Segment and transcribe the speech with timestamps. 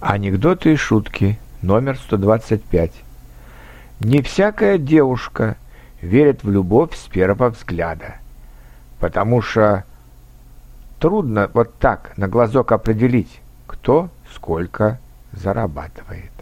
[0.00, 2.90] Анекдоты и шутки, номер 125.
[4.00, 5.58] Не всякая девушка
[6.00, 8.14] верит в любовь с первого взгляда,
[8.98, 9.84] потому что
[11.00, 14.98] трудно вот так на глазок определить, кто сколько
[15.32, 16.32] зарабатывает.